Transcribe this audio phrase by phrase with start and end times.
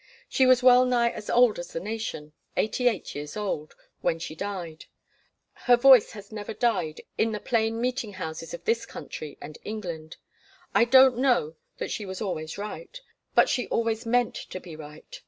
[0.27, 4.33] She was well nigh as old as the nation, eighty eight years old, when she
[4.33, 4.85] died.
[5.53, 10.17] Her voice has never died in the plain meeting houses of this country and England.
[10.73, 12.99] I don't know that she was always right,
[13.35, 15.19] but she always meant to be right.